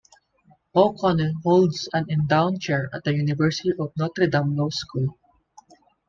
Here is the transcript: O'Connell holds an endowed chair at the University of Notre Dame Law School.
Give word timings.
O'Connell 0.73 1.33
holds 1.43 1.87
an 1.93 2.07
endowed 2.09 2.59
chair 2.59 2.89
at 2.91 3.03
the 3.03 3.13
University 3.13 3.69
of 3.79 3.93
Notre 3.95 4.25
Dame 4.25 4.55
Law 4.55 4.69
School. 4.71 5.19